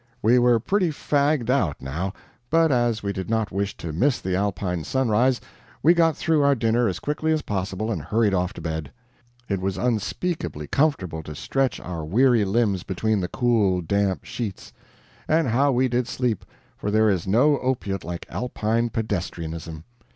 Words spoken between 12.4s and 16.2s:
limbs between the cool, damp sheets. And how we did